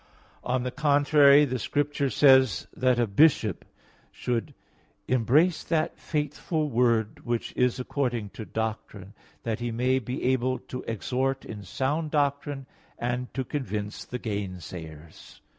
[0.43, 3.63] On the contrary, The Scripture says that a bishop
[4.11, 4.55] should
[5.07, 10.81] "embrace that faithful word which is according to doctrine, that he may be able to
[10.87, 12.65] exhort in sound doctrine
[12.97, 15.41] and to convince the gainsayers" (Titus 1:9).